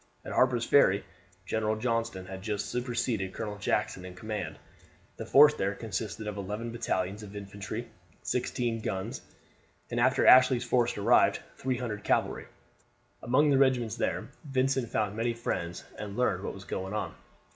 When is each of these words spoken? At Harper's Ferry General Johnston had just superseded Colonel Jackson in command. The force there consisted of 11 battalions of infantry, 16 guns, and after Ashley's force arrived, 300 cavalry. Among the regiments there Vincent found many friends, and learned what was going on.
At 0.25 0.31
Harper's 0.33 0.65
Ferry 0.65 1.03
General 1.45 1.75
Johnston 1.75 2.25
had 2.25 2.41
just 2.41 2.65
superseded 2.71 3.35
Colonel 3.35 3.59
Jackson 3.59 4.03
in 4.03 4.15
command. 4.15 4.57
The 5.17 5.27
force 5.27 5.53
there 5.53 5.75
consisted 5.75 6.25
of 6.25 6.37
11 6.37 6.71
battalions 6.71 7.21
of 7.21 7.35
infantry, 7.35 7.87
16 8.23 8.81
guns, 8.81 9.21
and 9.91 9.99
after 9.99 10.25
Ashley's 10.25 10.65
force 10.65 10.97
arrived, 10.97 11.39
300 11.57 12.03
cavalry. 12.03 12.47
Among 13.21 13.51
the 13.51 13.59
regiments 13.59 13.95
there 13.95 14.29
Vincent 14.43 14.89
found 14.89 15.15
many 15.15 15.35
friends, 15.35 15.83
and 15.99 16.17
learned 16.17 16.43
what 16.43 16.55
was 16.55 16.63
going 16.65 16.95
on. 16.95 17.13